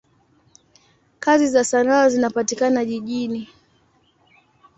Kazi 1.19 1.47
za 1.47 1.63
sanaa 1.63 2.09
zinapatikana 2.09 2.85
jijini. 2.85 3.49